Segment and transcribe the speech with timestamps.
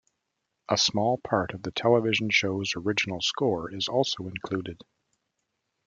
[0.67, 4.81] A small part of the television show's original score is also included.